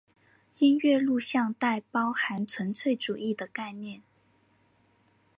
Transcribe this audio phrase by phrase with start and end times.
[0.57, 4.01] 音乐录像带包含纯粹主义的概念。